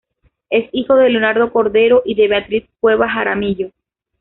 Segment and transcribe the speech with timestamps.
[0.49, 3.69] Es hijo de Leonardo Cordero y de Beatriz Cueva Jaramillo.